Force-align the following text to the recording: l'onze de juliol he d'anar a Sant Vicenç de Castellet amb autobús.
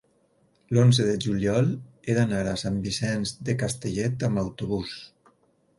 l'onze 0.77 1.03
de 1.09 1.17
juliol 1.25 1.69
he 2.07 2.15
d'anar 2.19 2.41
a 2.49 2.57
Sant 2.63 2.81
Vicenç 2.87 3.35
de 3.51 3.57
Castellet 3.65 4.29
amb 4.31 4.45
autobús. 4.47 4.99